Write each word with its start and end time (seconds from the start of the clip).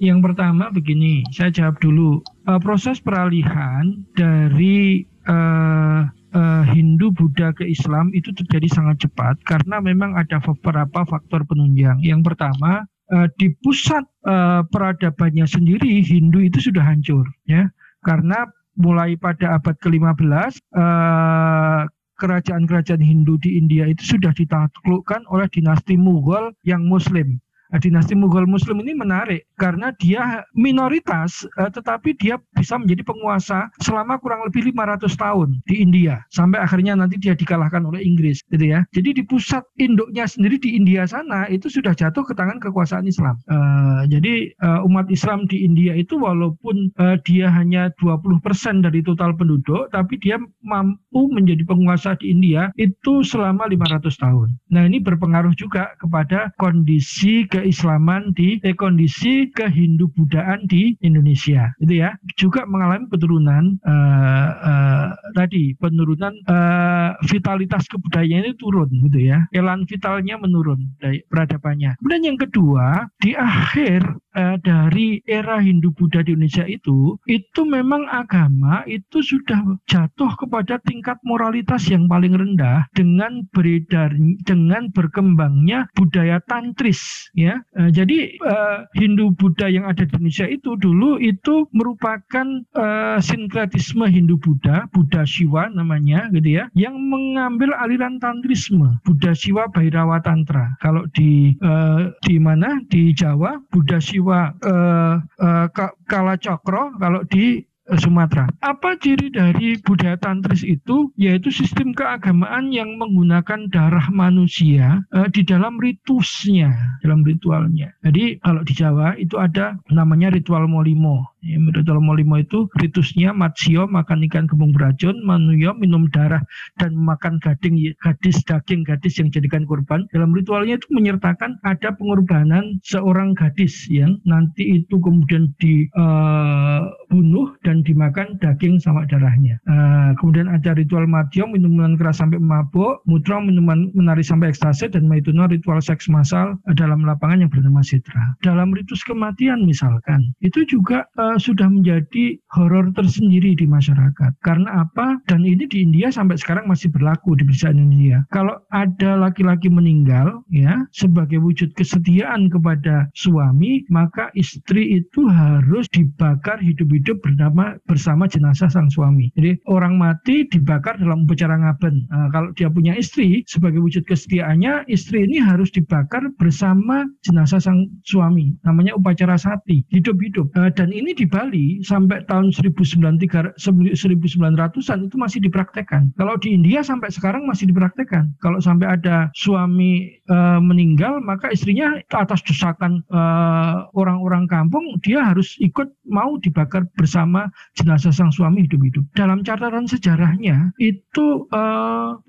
Yang 0.00 0.32
pertama 0.32 0.72
begini, 0.72 1.20
saya 1.28 1.52
jawab 1.52 1.76
dulu. 1.84 2.24
Uh, 2.48 2.56
proses 2.56 2.96
peralihan 3.04 4.00
dari 4.16 5.04
uh, 5.28 6.08
uh, 6.08 6.64
Hindu, 6.72 7.12
Buddha 7.12 7.52
ke 7.52 7.68
Islam 7.68 8.08
itu 8.16 8.32
terjadi 8.32 8.64
sangat 8.72 9.04
cepat 9.04 9.36
karena 9.44 9.76
memang 9.84 10.16
ada 10.16 10.40
beberapa 10.40 11.04
faktor 11.04 11.44
penunjang. 11.44 12.00
Yang 12.00 12.32
pertama, 12.32 12.88
uh, 13.12 13.28
di 13.36 13.52
pusat 13.60 14.08
uh, 14.24 14.64
peradabannya 14.72 15.44
sendiri 15.44 16.00
Hindu 16.00 16.48
itu 16.48 16.72
sudah 16.72 16.80
hancur, 16.80 17.28
ya, 17.44 17.68
karena 18.00 18.48
mulai 18.80 19.20
pada 19.20 19.60
abad 19.60 19.76
ke-15 19.84 20.64
uh, 20.80 21.84
kerajaan-kerajaan 22.16 23.04
Hindu 23.04 23.36
di 23.36 23.60
India 23.60 23.84
itu 23.84 24.16
sudah 24.16 24.32
ditaklukkan 24.32 25.28
oleh 25.28 25.44
dinasti 25.52 26.00
Mughal 26.00 26.56
yang 26.64 26.88
Muslim. 26.88 27.36
Nah, 27.70 27.78
dinasti 27.78 28.18
Mughal 28.18 28.50
Muslim 28.50 28.82
ini 28.82 28.98
menarik 28.98 29.46
karena 29.54 29.94
dia 29.96 30.42
minoritas 30.58 31.46
uh, 31.56 31.70
tetapi 31.70 32.18
dia 32.18 32.36
bisa 32.58 32.74
menjadi 32.76 33.06
penguasa 33.06 33.70
selama 33.78 34.18
kurang 34.18 34.42
lebih 34.46 34.74
500 34.74 35.06
tahun 35.14 35.48
di 35.70 35.80
India 35.80 36.18
sampai 36.34 36.58
akhirnya 36.58 36.98
nanti 36.98 37.16
dia 37.16 37.38
dikalahkan 37.38 37.86
oleh 37.86 38.02
Inggris 38.02 38.42
gitu 38.50 38.66
ya. 38.66 38.82
Jadi 38.90 39.22
di 39.22 39.22
pusat 39.22 39.62
induknya 39.78 40.26
sendiri 40.26 40.58
di 40.58 40.74
India 40.74 41.06
sana 41.06 41.46
itu 41.46 41.70
sudah 41.70 41.94
jatuh 41.94 42.26
ke 42.26 42.34
tangan 42.34 42.58
kekuasaan 42.58 43.06
Islam. 43.06 43.38
Uh, 43.46 44.02
jadi 44.10 44.50
uh, 44.66 44.86
umat 44.90 45.06
Islam 45.08 45.46
di 45.46 45.62
India 45.62 45.94
itu 45.94 46.18
walaupun 46.18 46.90
uh, 46.98 47.16
dia 47.22 47.46
hanya 47.54 47.94
20% 48.02 48.42
dari 48.82 49.00
total 49.06 49.32
penduduk 49.38 49.86
tapi 49.94 50.18
dia 50.18 50.42
mampu 50.66 51.30
menjadi 51.30 51.62
penguasa 51.62 52.18
di 52.18 52.34
India 52.34 52.74
itu 52.74 53.22
selama 53.22 53.70
500 53.70 54.10
tahun. 54.18 54.48
Nah, 54.74 54.82
ini 54.86 54.98
berpengaruh 54.98 55.54
juga 55.54 55.94
kepada 55.98 56.50
kondisi 56.58 57.46
ke 57.46 57.59
keislaman 57.60 58.32
di 58.32 58.56
eh, 58.64 58.72
kondisi 58.72 59.52
kehindu 59.52 60.08
budaan 60.16 60.64
di 60.64 60.96
Indonesia 61.04 61.68
itu 61.84 62.00
ya. 62.00 62.16
Juga 62.40 62.64
mengalami 62.64 63.04
penurunan 63.12 63.76
uh, 63.84 64.48
uh, 64.64 65.08
tadi 65.36 65.76
penurunan 65.76 66.32
uh, 66.48 67.12
vitalitas 67.28 67.84
kebudayaan 67.92 68.48
itu 68.48 68.56
turun 68.56 68.88
gitu 68.88 69.20
ya. 69.20 69.44
Elan 69.52 69.84
vitalnya 69.84 70.40
menurun 70.40 70.96
dari 70.96 71.20
peradabannya. 71.28 72.00
Kemudian 72.00 72.24
yang 72.32 72.38
kedua 72.40 73.12
di 73.20 73.36
akhir 73.36 74.08
uh, 74.36 74.56
dari 74.60 75.22
era 75.26 75.58
Hindu 75.58 75.94
Buddha 75.94 76.22
di 76.24 76.34
Indonesia 76.34 76.66
itu 76.66 77.16
itu 77.26 77.60
memang 77.66 78.06
agama 78.10 78.82
itu 78.86 79.22
sudah 79.22 79.78
jatuh 79.86 80.32
kepada 80.38 80.80
tingkat 80.86 81.18
moralitas 81.26 81.86
yang 81.90 82.06
paling 82.10 82.34
rendah 82.34 82.86
dengan 82.96 83.46
beredar 83.54 84.12
dengan 84.46 84.90
berkembangnya 84.92 85.86
budaya 85.94 86.42
tantris 86.46 87.30
ya. 87.34 87.60
Uh, 87.76 87.90
jadi 87.90 88.34
uh, 88.42 88.86
Hindu 88.96 89.34
Buddha 89.36 89.70
yang 89.70 89.86
ada 89.86 90.02
di 90.06 90.12
Indonesia 90.16 90.46
itu 90.48 90.74
dulu 90.78 91.20
itu 91.20 91.68
merupakan 91.74 92.46
uh, 92.76 93.18
sinkretisme 93.22 94.06
Hindu 94.08 94.36
Buddha, 94.40 94.88
Buddha 94.90 95.22
Siwa 95.24 95.70
namanya 95.70 96.28
gitu 96.34 96.60
ya, 96.60 96.64
yang 96.74 96.96
mengambil 96.98 97.72
aliran 97.78 98.18
tantrisme, 98.18 98.98
Buddha 99.06 99.32
Siwa 99.36 99.70
Bhairawa 99.70 100.20
Tantra. 100.24 100.74
Kalau 100.82 101.06
di 101.14 101.54
uh, 101.62 102.10
di 102.24 102.36
mana 102.40 102.80
di 102.90 103.12
Jawa 103.14 103.60
Buddha 103.70 104.02
Siwa 104.20 104.52
uh, 104.52 105.16
uh, 105.16 105.66
Kala 106.04 106.36
Cokro, 106.36 106.92
kalau 107.00 107.24
di 107.24 107.64
Sumatera. 107.98 108.46
Apa 108.62 108.94
ciri 109.00 109.32
dari 109.32 109.74
budaya 109.82 110.14
tantris 110.20 110.62
itu? 110.62 111.10
Yaitu 111.18 111.50
sistem 111.50 111.90
keagamaan 111.96 112.70
yang 112.70 112.94
menggunakan 113.00 113.66
darah 113.72 114.06
manusia 114.14 115.02
uh, 115.10 115.26
di 115.32 115.42
dalam 115.42 115.80
ritusnya, 115.80 116.70
dalam 117.02 117.26
ritualnya. 117.26 117.90
Jadi 118.06 118.38
kalau 118.44 118.62
di 118.62 118.72
Jawa 118.76 119.16
itu 119.18 119.40
ada 119.40 119.74
namanya 119.90 120.30
ritual 120.30 120.70
molimo. 120.70 121.26
Ya, 121.40 121.56
ritual 121.56 122.04
molimo 122.04 122.36
itu 122.36 122.68
ritusnya 122.76 123.32
matsio 123.32 123.88
makan 123.88 124.28
ikan 124.28 124.44
kembung 124.44 124.76
beracun, 124.76 125.16
manuyo 125.24 125.72
minum 125.72 126.04
darah 126.12 126.44
dan 126.76 126.92
makan 126.92 127.40
gading 127.40 127.80
gadis 127.96 128.44
daging 128.44 128.84
gadis 128.84 129.16
yang 129.16 129.32
jadikan 129.32 129.64
korban. 129.64 130.04
Dalam 130.12 130.36
ritualnya 130.36 130.76
itu 130.76 130.92
menyertakan 130.92 131.56
ada 131.64 131.96
pengorbanan 131.96 132.76
seorang 132.84 133.32
gadis 133.32 133.88
yang 133.88 134.20
nanti 134.28 134.84
itu 134.84 135.00
kemudian 135.00 135.48
dibunuh 135.56 137.48
uh, 137.48 137.56
dan 137.64 137.79
dimakan 137.82 138.38
daging 138.40 138.80
sama 138.80 139.06
darahnya. 139.08 139.58
Uh, 139.68 140.12
kemudian 140.20 140.50
ada 140.50 140.76
ritual 140.76 141.04
matio 141.06 141.46
minuman 141.48 141.96
keras 141.96 142.20
sampai 142.20 142.40
mabuk, 142.40 143.02
mutra 143.06 143.40
minuman 143.40 143.90
menari 143.96 144.24
sampai 144.24 144.52
ekstase 144.52 144.90
dan 144.90 145.06
maituno 145.06 145.46
ritual 145.46 145.80
seks 145.82 146.08
massal 146.08 146.56
dalam 146.76 147.04
lapangan 147.04 147.44
yang 147.46 147.50
bernama 147.52 147.80
sitra. 147.84 148.36
Dalam 148.44 148.72
ritus 148.74 149.04
kematian 149.06 149.64
misalkan 149.64 150.32
itu 150.40 150.64
juga 150.66 151.06
uh, 151.16 151.36
sudah 151.36 151.68
menjadi 151.68 152.38
horor 152.52 152.92
tersendiri 152.92 153.54
di 153.56 153.66
masyarakat. 153.66 154.32
Karena 154.42 154.86
apa? 154.86 155.20
Dan 155.26 155.46
ini 155.46 155.66
di 155.66 155.84
India 155.84 156.10
sampai 156.10 156.36
sekarang 156.38 156.66
masih 156.66 156.90
berlaku 156.90 157.36
di 157.38 157.46
perusahaan 157.46 157.76
India. 157.78 158.24
Kalau 158.34 158.58
ada 158.74 159.16
laki-laki 159.18 159.70
meninggal 159.70 160.42
ya 160.50 160.80
sebagai 160.90 161.38
wujud 161.40 161.72
kesetiaan 161.74 162.50
kepada 162.50 163.08
suami, 163.14 163.84
maka 163.88 164.28
istri 164.34 165.00
itu 165.00 165.26
harus 165.30 165.86
dibakar 165.90 166.58
hidup-hidup 166.58 167.22
bernama 167.22 167.69
bersama 167.86 168.26
jenazah 168.30 168.70
sang 168.70 168.90
suami. 168.90 169.30
Jadi 169.34 169.58
orang 169.66 169.98
mati 169.98 170.46
dibakar 170.48 170.96
dalam 170.98 171.24
upacara 171.26 171.58
ngaben. 171.58 172.06
Nah, 172.10 172.30
kalau 172.30 172.52
dia 172.54 172.70
punya 172.70 172.94
istri 172.96 173.44
sebagai 173.46 173.80
wujud 173.82 174.06
kesetiaannya, 174.06 174.84
istri 174.90 175.24
ini 175.26 175.38
harus 175.42 175.70
dibakar 175.74 176.30
bersama 176.38 177.06
jenazah 177.26 177.60
sang 177.60 177.88
suami. 178.06 178.54
Namanya 178.64 178.94
upacara 178.96 179.36
sati, 179.36 179.84
hidup-hidup. 179.90 180.54
Nah, 180.54 180.70
dan 180.72 180.92
ini 180.94 181.14
di 181.14 181.26
Bali 181.26 181.82
sampai 181.82 182.24
tahun 182.26 182.52
1900-an 182.54 184.98
itu 185.06 185.16
masih 185.18 185.40
dipraktekkan. 185.44 186.12
Kalau 186.16 186.36
di 186.38 186.54
India 186.54 186.82
sampai 186.82 187.10
sekarang 187.10 187.46
masih 187.46 187.66
dipraktekkan. 187.70 188.32
Kalau 188.40 188.60
sampai 188.62 188.88
ada 188.98 189.30
suami 189.34 190.20
e, 190.24 190.36
meninggal, 190.62 191.20
maka 191.20 191.50
istrinya 191.52 192.00
atas 192.14 192.42
desakan 192.46 193.02
eh, 193.10 193.74
orang-orang 193.94 194.46
kampung 194.46 194.98
dia 195.02 195.22
harus 195.22 195.58
ikut 195.58 195.90
mau 196.06 196.38
dibakar 196.38 196.86
bersama 196.94 197.49
jenazah 197.76 198.12
sang 198.12 198.32
suami 198.32 198.64
hidup-hidup. 198.64 199.04
Dalam 199.12 199.44
catatan 199.44 199.84
sejarahnya 199.84 200.72
itu 200.80 201.44
e, 201.52 201.62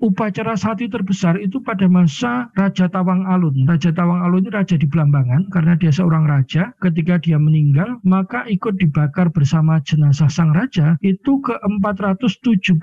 upacara 0.04 0.60
sati 0.60 0.92
terbesar 0.92 1.40
itu 1.40 1.64
pada 1.64 1.88
masa 1.88 2.52
Raja 2.52 2.90
Tawang 2.92 3.24
Alun. 3.24 3.64
Raja 3.64 3.94
Tawang 3.94 4.20
Alun 4.20 4.42
ini 4.42 4.50
raja 4.50 4.74
di 4.74 4.90
Belambangan 4.90 5.46
karena 5.54 5.78
dia 5.78 5.94
seorang 5.94 6.26
raja. 6.26 6.74
Ketika 6.82 7.22
dia 7.22 7.38
meninggal, 7.38 8.02
maka 8.02 8.42
ikut 8.50 8.74
dibakar 8.82 9.30
bersama 9.30 9.78
jenazah 9.86 10.26
sang 10.26 10.50
raja 10.50 10.98
itu 10.98 11.38
ke 11.46 11.54
471 11.62 12.74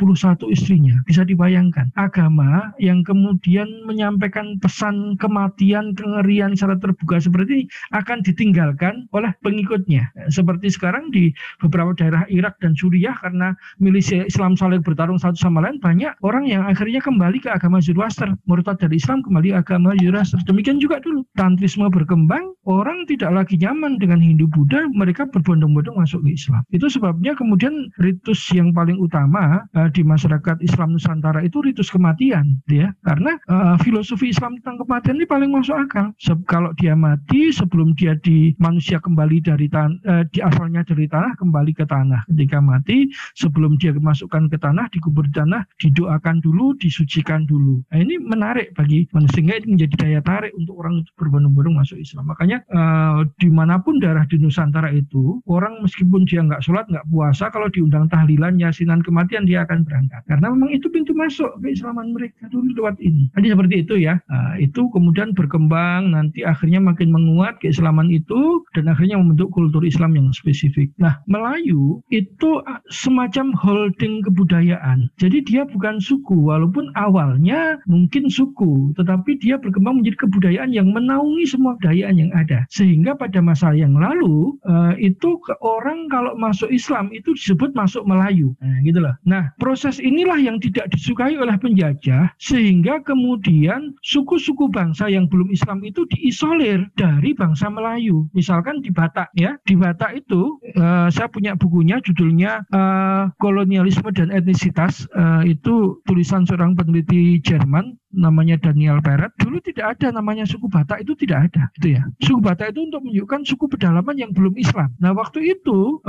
istrinya. 0.56 0.96
Bisa 1.04 1.28
dibayangkan. 1.28 1.92
Agama 2.00 2.72
yang 2.80 3.04
kemudian 3.04 3.68
menyampaikan 3.84 4.56
pesan 4.64 5.20
kematian, 5.20 5.92
kengerian 6.00 6.56
secara 6.56 6.80
terbuka 6.80 7.20
seperti 7.20 7.52
ini 7.52 7.66
akan 7.92 8.24
ditinggalkan 8.24 9.12
oleh 9.12 9.36
pengikutnya. 9.44 10.16
Seperti 10.32 10.72
sekarang 10.72 11.12
di 11.12 11.36
beberapa 11.60 11.92
daerah 11.92 12.24
Irak 12.30 12.62
dan 12.62 12.78
Suriah 12.78 13.18
karena 13.20 13.58
milisi 13.82 14.22
Islam 14.24 14.56
saling 14.56 14.86
bertarung 14.86 15.18
satu 15.18 15.36
sama 15.36 15.66
lain 15.66 15.82
banyak 15.82 16.14
orang 16.22 16.46
yang 16.46 16.64
akhirnya 16.66 17.02
kembali 17.02 17.42
ke 17.42 17.50
agama 17.50 17.82
Zoroaster. 17.82 18.32
Murtad 18.46 18.80
dari 18.80 19.02
Islam 19.02 19.26
kembali 19.26 19.54
ke 19.54 19.58
agama 19.66 19.98
Zoroaster. 19.98 20.40
Demikian 20.46 20.78
juga 20.78 21.02
dulu. 21.02 21.26
Tantrisme 21.36 21.90
berkembang, 21.90 22.54
orang 22.70 23.04
tidak 23.10 23.34
lagi 23.34 23.58
nyaman 23.58 23.98
dengan 23.98 24.22
Hindu 24.22 24.46
Buddha, 24.50 24.86
mereka 24.94 25.26
berbondong-bondong 25.30 25.98
masuk 25.98 26.24
ke 26.26 26.36
Islam. 26.36 26.62
Itu 26.70 26.88
sebabnya 26.88 27.34
kemudian 27.34 27.90
ritus 28.00 28.40
yang 28.54 28.72
paling 28.72 29.00
utama 29.02 29.66
uh, 29.74 29.90
di 29.90 30.06
masyarakat 30.06 30.62
Islam 30.62 30.96
Nusantara 30.96 31.42
itu 31.42 31.64
ritus 31.64 31.90
kematian, 31.90 32.60
ya. 32.70 32.92
Karena 33.06 33.36
uh, 33.50 33.76
filosofi 33.82 34.32
Islam 34.32 34.60
tentang 34.62 34.86
kematian 34.86 35.18
ini 35.18 35.28
paling 35.28 35.50
masuk 35.50 35.76
akal. 35.76 36.12
Se 36.20 36.36
kalau 36.46 36.76
dia 36.76 36.94
mati 36.94 37.50
sebelum 37.50 37.96
dia 37.96 38.16
di 38.20 38.54
manusia 38.60 39.00
kembali 39.00 39.42
dari 39.44 39.68
tan 39.72 39.98
uh, 40.06 40.24
di 40.30 40.40
asalnya 40.44 40.84
dari 40.84 41.08
tanah 41.08 41.36
kembali 41.40 41.72
ke 41.74 41.86
tanah. 41.88 42.19
Ketika 42.28 42.60
mati 42.60 43.08
sebelum 43.38 43.80
dia 43.80 43.96
dimasukkan 43.96 44.52
ke 44.52 44.58
tanah 44.60 44.92
dikubur 44.92 45.28
di 45.30 45.34
tanah 45.36 45.64
didoakan 45.80 46.44
dulu, 46.44 46.76
disucikan 46.82 47.46
dulu. 47.48 47.80
Nah, 47.94 48.00
ini 48.02 48.20
menarik 48.20 48.76
bagi 48.76 49.08
sehingga 49.36 49.62
ini 49.62 49.78
menjadi 49.78 49.96
daya 50.00 50.22
tarik 50.26 50.52
untuk 50.58 50.82
orang 50.82 51.06
berbondong-bondong 51.16 51.78
masuk 51.80 52.02
Islam. 52.02 52.28
Makanya 52.28 52.66
uh, 52.74 53.24
di 53.38 53.50
mana 53.52 53.78
pun 53.80 54.02
daerah 54.02 54.26
di 54.26 54.42
Nusantara 54.42 54.90
itu 54.92 55.40
orang 55.46 55.80
meskipun 55.86 56.26
dia 56.26 56.42
nggak 56.44 56.66
sholat, 56.66 56.86
nggak 56.90 57.06
puasa, 57.12 57.48
kalau 57.54 57.70
diundang 57.70 58.10
tahlilan, 58.10 58.58
yasinan 58.58 59.04
kematian 59.06 59.46
dia 59.46 59.64
akan 59.64 59.86
berangkat. 59.86 60.22
Karena 60.26 60.52
memang 60.52 60.74
itu 60.74 60.90
pintu 60.90 61.14
masuk 61.14 61.56
keislaman 61.62 62.12
mereka 62.16 62.50
dulu 62.50 62.74
lewat 62.76 62.98
ini. 63.00 63.30
Jadi 63.38 63.48
seperti 63.54 63.76
itu 63.86 63.96
ya. 64.02 64.16
Nah, 64.32 64.58
itu 64.58 64.90
kemudian 64.92 65.36
berkembang, 65.38 66.12
nanti 66.12 66.42
akhirnya 66.44 66.82
makin 66.82 67.14
menguat 67.14 67.62
keislaman 67.62 68.10
itu, 68.10 68.64
dan 68.74 68.90
akhirnya 68.90 69.20
membentuk 69.20 69.52
kultur 69.54 69.84
Islam 69.86 70.16
yang 70.18 70.28
spesifik. 70.34 70.90
Nah, 70.98 71.22
Melayu 71.30 72.02
itu 72.10 72.62
semacam 72.90 73.54
holding 73.54 74.26
kebudayaan. 74.26 75.10
Jadi 75.22 75.46
dia 75.46 75.64
bukan 75.70 76.02
suku, 76.02 76.50
walaupun 76.50 76.90
awalnya 76.98 77.78
mungkin 77.86 78.28
suku, 78.28 78.94
tetapi 78.98 79.38
dia 79.38 79.62
berkembang 79.62 80.02
menjadi 80.02 80.26
kebudayaan 80.26 80.74
yang 80.74 80.90
menaungi 80.90 81.46
semua 81.46 81.78
kebudayaan 81.78 82.18
yang 82.18 82.32
ada. 82.34 82.66
Sehingga 82.74 83.14
pada 83.14 83.40
masa 83.40 83.72
yang 83.78 83.94
lalu 83.94 84.58
uh, 84.66 84.98
itu 84.98 85.38
orang 85.62 86.10
kalau 86.10 86.34
masuk 86.36 86.74
Islam 86.74 87.14
itu 87.14 87.38
disebut 87.38 87.78
masuk 87.78 88.04
Melayu. 88.10 88.58
Nah, 88.60 88.82
gitu 88.82 89.00
loh. 89.00 89.14
Nah, 89.30 89.54
proses 89.62 90.02
inilah 90.02 90.42
yang 90.42 90.58
tidak 90.58 90.90
disukai 90.90 91.38
oleh 91.38 91.56
penjajah 91.62 92.34
sehingga 92.42 93.06
kemudian 93.06 93.94
suku-suku 94.02 94.68
bangsa 94.74 95.08
yang 95.08 95.30
belum 95.30 95.54
Islam 95.54 95.86
itu 95.86 96.10
diisolir 96.10 96.90
dari 96.98 97.38
bangsa 97.38 97.70
Melayu. 97.70 98.26
Misalkan 98.34 98.82
di 98.82 98.90
Batak 98.90 99.30
ya, 99.38 99.54
di 99.70 99.78
Batak 99.78 100.26
itu 100.26 100.58
uh, 100.76 101.08
saya 101.14 101.30
punya 101.30 101.54
bukunya 101.54 101.99
judulnya 102.04 102.64
uh, 102.74 103.32
Kolonialisme 103.38 104.10
dan 104.16 104.32
Etnisitas 104.34 105.06
uh, 105.16 105.44
itu 105.46 106.00
tulisan 106.08 106.48
seorang 106.48 106.76
peneliti 106.76 107.40
Jerman 107.44 107.96
namanya 108.10 108.58
Daniel 108.58 109.00
Peret 109.06 109.30
dulu 109.38 109.62
tidak 109.62 109.98
ada 109.98 110.10
namanya 110.10 110.44
suku 110.46 110.66
Batak 110.66 111.06
itu 111.06 111.14
tidak 111.14 111.52
ada 111.52 111.70
gitu 111.78 111.98
ya. 111.98 112.04
Suku 112.26 112.42
Batak 112.42 112.74
itu 112.74 112.90
untuk 112.90 113.06
menunjukkan 113.06 113.42
suku 113.46 113.66
pedalaman 113.70 114.16
yang 114.18 114.32
belum 114.34 114.58
Islam. 114.58 114.90
Nah 114.98 115.14
waktu 115.14 115.54
itu 115.54 116.02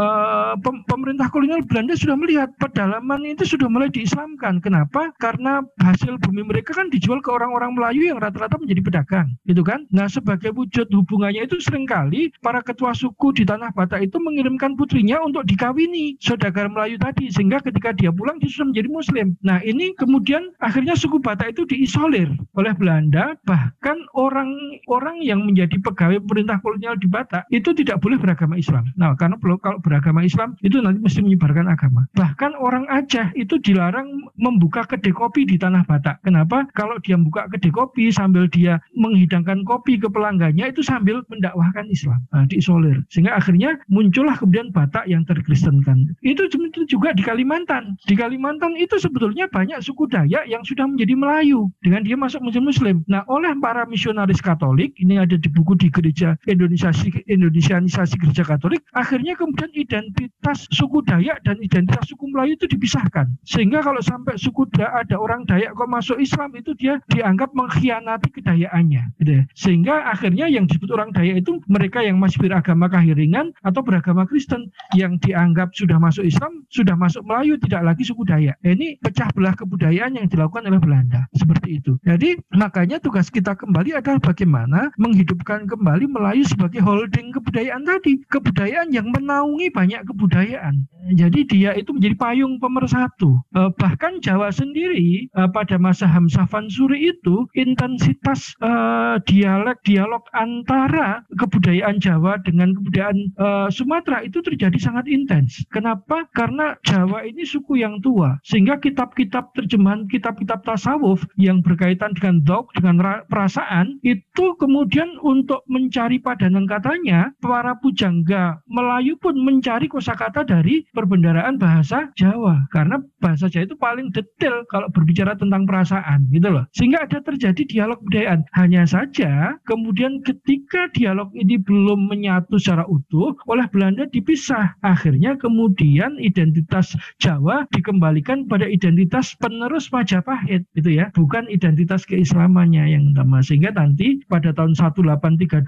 pem 0.64 0.76
pemerintah 0.88 1.28
kolonial 1.28 1.60
Belanda 1.68 1.92
sudah 1.96 2.16
melihat 2.16 2.48
pedalaman 2.56 3.24
itu 3.28 3.44
sudah 3.44 3.68
mulai 3.68 3.92
diislamkan. 3.92 4.64
Kenapa? 4.64 5.12
Karena 5.20 5.60
hasil 5.80 6.16
bumi 6.24 6.44
mereka 6.44 6.72
kan 6.72 6.88
dijual 6.88 7.20
ke 7.20 7.28
orang-orang 7.28 7.76
Melayu 7.76 8.08
yang 8.08 8.18
rata-rata 8.18 8.56
menjadi 8.56 8.80
pedagang 8.80 9.28
gitu 9.44 9.60
kan? 9.60 9.84
Nah 9.92 10.08
sebagai 10.08 10.56
wujud 10.56 10.88
hubungannya 10.88 11.44
itu 11.44 11.60
sering 11.60 11.84
kali 11.84 12.32
para 12.40 12.64
ketua 12.64 12.96
suku 12.96 13.36
di 13.36 13.44
tanah 13.44 13.72
Batak 13.76 14.08
itu 14.08 14.16
mengirimkan 14.16 14.74
putrinya 14.74 15.20
untuk 15.20 15.44
dikawini 15.44 16.16
saudagar 16.20 16.72
Melayu 16.72 16.96
tadi 16.96 17.28
sehingga 17.28 17.60
ketika 17.60 17.92
dia 17.92 18.08
pulang 18.08 18.40
dia 18.40 18.48
sudah 18.48 18.72
menjadi 18.72 18.88
muslim. 18.88 19.26
Nah 19.44 19.60
ini 19.60 19.92
kemudian 20.00 20.52
akhirnya 20.64 20.96
suku 20.96 21.20
Batak 21.20 21.54
itu 21.56 21.68
di 21.68 21.89
diisolir 21.90 22.30
oleh 22.54 22.70
Belanda 22.78 23.34
bahkan 23.42 23.98
orang-orang 24.14 25.26
yang 25.26 25.42
menjadi 25.42 25.74
pegawai 25.82 26.22
pemerintah 26.22 26.62
kolonial 26.62 26.94
di 26.94 27.10
Batak 27.10 27.50
itu 27.50 27.74
tidak 27.74 27.98
boleh 27.98 28.14
beragama 28.14 28.54
Islam. 28.54 28.86
Nah 28.94 29.18
karena 29.18 29.34
kalau 29.58 29.82
beragama 29.82 30.22
Islam 30.22 30.54
itu 30.62 30.78
nanti 30.78 31.02
mesti 31.02 31.18
menyebarkan 31.26 31.66
agama. 31.66 32.06
Bahkan 32.14 32.54
orang 32.62 32.86
Aceh 32.86 33.34
itu 33.34 33.58
dilarang 33.58 34.06
membuka 34.38 34.86
kedai 34.86 35.10
kopi 35.10 35.42
di 35.42 35.58
tanah 35.58 35.82
Batak. 35.82 36.22
Kenapa? 36.22 36.70
Kalau 36.78 36.94
dia 37.02 37.18
membuka 37.18 37.50
kedai 37.50 37.74
kopi 37.74 38.14
sambil 38.14 38.46
dia 38.46 38.78
menghidangkan 38.94 39.66
kopi 39.66 39.98
ke 39.98 40.06
pelanggannya 40.06 40.70
itu 40.70 40.86
sambil 40.86 41.26
mendakwahkan 41.26 41.90
Islam. 41.90 42.22
Nah, 42.30 42.46
diisolir. 42.46 43.02
Sehingga 43.10 43.34
akhirnya 43.34 43.82
muncullah 43.90 44.38
kemudian 44.38 44.70
Batak 44.70 45.10
yang 45.10 45.26
terkristenkan. 45.26 46.14
Itu 46.22 46.46
juga 46.86 47.10
di 47.18 47.26
Kalimantan. 47.26 47.98
Di 48.06 48.14
Kalimantan 48.14 48.78
itu 48.78 48.94
sebetulnya 49.02 49.50
banyak 49.50 49.82
suku 49.82 50.06
Dayak 50.06 50.46
yang 50.46 50.62
sudah 50.62 50.86
menjadi 50.86 51.18
Melayu 51.18 51.72
dengan 51.80 52.04
dia 52.04 52.16
masuk 52.16 52.44
muslim 52.44 52.64
muslim. 52.68 52.96
Nah, 53.08 53.24
oleh 53.26 53.52
para 53.58 53.88
misionaris 53.88 54.40
Katolik, 54.44 54.92
ini 55.00 55.16
ada 55.16 55.36
di 55.36 55.48
buku 55.48 55.76
di 55.80 55.88
gereja 55.88 56.36
Indonesia 56.44 56.92
Indonesianisasi 57.26 58.20
gereja 58.20 58.44
Katolik, 58.44 58.84
akhirnya 58.92 59.36
kemudian 59.36 59.72
identitas 59.72 60.68
suku 60.72 61.00
Dayak 61.04 61.40
dan 61.44 61.56
identitas 61.60 62.04
suku 62.08 62.28
Melayu 62.28 62.56
itu 62.60 62.68
dipisahkan. 62.68 63.32
Sehingga 63.48 63.80
kalau 63.80 64.00
sampai 64.04 64.36
suku 64.36 64.68
Dayak 64.76 65.08
ada 65.08 65.16
orang 65.16 65.48
Dayak 65.48 65.72
kok 65.72 65.88
masuk 65.88 66.20
Islam 66.20 66.52
itu 66.54 66.76
dia 66.76 67.00
dianggap 67.08 67.50
mengkhianati 67.56 68.28
kedayaannya. 68.28 69.16
Gitu 69.20 69.32
ya. 69.40 69.42
Sehingga 69.56 69.94
akhirnya 70.12 70.46
yang 70.52 70.68
disebut 70.68 70.92
orang 70.92 71.10
Dayak 71.16 71.42
itu 71.42 71.58
mereka 71.66 72.04
yang 72.04 72.20
masih 72.20 72.44
beragama 72.44 72.92
kahiringan 72.92 73.56
atau 73.64 73.80
beragama 73.80 74.28
Kristen 74.28 74.68
yang 74.92 75.16
dianggap 75.22 75.72
sudah 75.72 75.96
masuk 75.96 76.28
Islam, 76.28 76.64
sudah 76.68 76.94
masuk 76.94 77.24
Melayu, 77.24 77.56
tidak 77.64 77.82
lagi 77.88 78.04
suku 78.04 78.22
Dayak. 78.28 78.60
Ini 78.60 79.00
pecah 79.00 79.32
belah 79.32 79.56
kebudayaan 79.56 80.20
yang 80.20 80.26
dilakukan 80.28 80.68
oleh 80.68 80.80
Belanda. 80.82 81.24
Seperti 81.32 81.69
itu. 81.78 81.94
Jadi 82.02 82.42
makanya 82.50 82.98
tugas 82.98 83.30
kita 83.30 83.54
kembali 83.54 83.94
adalah 83.94 84.18
bagaimana 84.18 84.90
menghidupkan 84.98 85.70
kembali 85.70 86.10
Melayu 86.10 86.42
sebagai 86.42 86.82
holding 86.82 87.30
kebudayaan 87.30 87.86
tadi. 87.86 88.18
Kebudayaan 88.26 88.90
yang 88.90 89.06
menaungi 89.14 89.70
banyak 89.70 90.02
kebudayaan. 90.10 90.90
Jadi 91.10 91.46
dia 91.46 91.74
itu 91.74 91.90
menjadi 91.90 92.16
payung 92.16 92.62
pemersatu. 92.62 93.40
Eh, 93.56 93.70
bahkan 93.76 94.22
Jawa 94.22 94.54
sendiri 94.54 95.26
eh, 95.26 95.48
pada 95.50 95.76
masa 95.80 96.06
Hamzah 96.06 96.46
Fansuri 96.46 97.10
itu 97.10 97.46
intensitas 97.58 98.54
eh, 98.62 99.16
dialek-dialog 99.26 100.22
antara 100.36 101.26
kebudayaan 101.34 101.98
Jawa 101.98 102.38
dengan 102.42 102.74
kebudayaan 102.76 103.32
Sumatera 103.72 104.22
itu 104.24 104.42
terjadi 104.44 104.76
sangat 104.76 105.08
intens. 105.08 105.64
Kenapa? 105.72 106.28
Karena 106.36 106.76
Jawa 106.84 107.24
ini 107.24 107.42
suku 107.46 107.80
yang 107.80 107.98
tua. 108.04 108.36
Sehingga 108.44 108.78
kitab-kitab 108.78 109.52
terjemahan 109.56 110.06
kitab-kitab 110.08 110.62
tasawuf 110.64 111.24
yang 111.40 111.64
berkaitan 111.64 112.12
dengan 112.16 112.42
dok, 112.44 112.72
dengan 112.76 113.00
perasaan, 113.26 113.98
itu 114.04 114.56
kemudian 114.60 115.16
untuk 115.24 115.64
mencari 115.66 116.20
padanan 116.20 116.68
katanya, 116.68 117.32
para 117.40 117.76
pujangga 117.78 118.60
Melayu 118.68 119.16
pun 119.18 119.34
mencari 119.40 119.88
kosakata 119.88 120.44
dari 120.44 120.84
perbendaraan 121.00 121.56
bahasa 121.56 122.12
Jawa. 122.20 122.68
Karena 122.68 123.00
bahasa 123.24 123.48
Jawa 123.48 123.64
itu 123.64 123.76
paling 123.80 124.12
detail 124.12 124.64
kalau 124.68 124.92
berbicara 124.92 125.32
tentang 125.34 125.64
perasaan, 125.64 126.28
gitu 126.28 126.52
loh. 126.52 126.64
Sehingga 126.76 127.08
ada 127.08 127.24
terjadi 127.24 127.62
dialog 127.64 127.98
budayaan. 128.04 128.44
Hanya 128.52 128.84
saja, 128.84 129.56
kemudian 129.64 130.20
ketika 130.20 130.92
dialog 130.92 131.32
ini 131.32 131.56
belum 131.56 132.10
menyatu 132.10 132.60
secara 132.60 132.84
utuh, 132.84 133.32
oleh 133.48 133.64
Belanda 133.72 134.04
dipisah. 134.12 134.76
Akhirnya 134.84 135.40
kemudian 135.40 136.20
identitas 136.20 136.92
Jawa 137.22 137.64
dikembalikan 137.72 138.44
pada 138.44 138.68
identitas 138.68 139.32
penerus 139.40 139.88
Majapahit, 139.88 140.68
gitu 140.76 140.90
ya. 140.92 141.08
Bukan 141.16 141.48
identitas 141.48 142.04
keislamannya 142.04 142.90
yang 142.92 143.16
utama 143.16 143.40
sehingga 143.40 143.72
nanti 143.72 144.20
pada 144.26 144.52
tahun 144.52 144.76
1832 144.76 145.64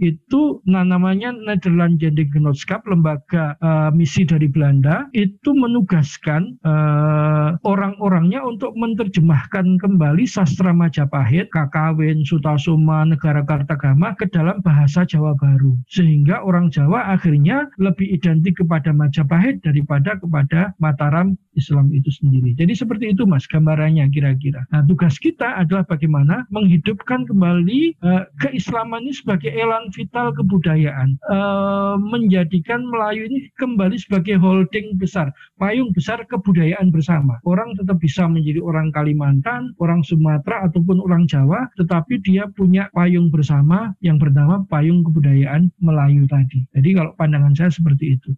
itu 0.00 0.42
nah 0.64 0.86
namanya 0.86 1.34
Nederland 1.34 2.00
Genootschap 2.00 2.86
lembaga 2.86 3.58
uh, 3.60 3.90
misi 3.90 4.22
dari 4.22 4.46
Belanda 4.46 4.69
itu 5.12 5.50
menugaskan 5.52 6.56
uh, 6.64 7.58
orang-orangnya 7.66 8.40
untuk 8.46 8.72
menerjemahkan 8.78 9.76
kembali 9.82 10.24
sastra 10.24 10.70
Majapahit, 10.72 11.50
Kakawin, 11.50 12.22
Sutasoma, 12.22 13.04
Negara 13.04 13.42
Kartagama 13.44 14.14
ke 14.14 14.30
dalam 14.30 14.62
bahasa 14.64 15.02
Jawa 15.04 15.36
Baru 15.36 15.76
sehingga 15.90 16.40
orang 16.46 16.72
Jawa 16.72 17.12
akhirnya 17.12 17.66
lebih 17.82 18.08
identik 18.08 18.62
kepada 18.62 18.94
Majapahit 18.94 19.60
daripada 19.60 20.16
kepada 20.16 20.72
Mataram 20.80 21.36
Islam 21.58 21.90
itu 21.90 22.08
sendiri. 22.08 22.54
Jadi 22.54 22.72
seperti 22.72 23.12
itu 23.12 23.26
Mas 23.26 23.44
gambarannya 23.50 24.06
kira-kira. 24.14 24.64
Nah, 24.70 24.86
tugas 24.86 25.18
kita 25.18 25.58
adalah 25.58 25.82
bagaimana 25.84 26.46
menghidupkan 26.54 27.26
kembali 27.26 27.98
uh, 28.00 28.24
keislaman 28.38 29.02
ini 29.04 29.14
sebagai 29.16 29.50
elan 29.50 29.90
vital 29.90 30.30
kebudayaan, 30.36 31.18
uh, 31.26 31.98
menjadikan 31.98 32.86
Melayu 32.86 33.26
ini 33.26 33.50
kembali 33.58 33.96
sebagai 33.98 34.38
holding 34.50 34.98
besar, 34.98 35.30
payung 35.62 35.94
besar 35.94 36.26
kebudayaan 36.26 36.90
bersama. 36.90 37.38
Orang 37.46 37.78
tetap 37.78 38.02
bisa 38.02 38.26
menjadi 38.26 38.58
orang 38.58 38.90
Kalimantan, 38.90 39.70
orang 39.78 40.02
Sumatera 40.02 40.66
ataupun 40.66 40.98
orang 41.06 41.30
Jawa, 41.30 41.70
tetapi 41.78 42.18
dia 42.26 42.50
punya 42.50 42.90
payung 42.90 43.30
bersama 43.30 43.94
yang 44.02 44.18
bernama 44.18 44.66
payung 44.66 45.06
kebudayaan 45.06 45.70
Melayu 45.78 46.26
tadi. 46.26 46.66
Jadi 46.74 46.90
kalau 46.98 47.14
pandangan 47.14 47.54
saya 47.54 47.70
seperti 47.70 48.18
itu. 48.18 48.34